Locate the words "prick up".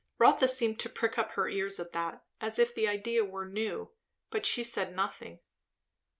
0.89-1.33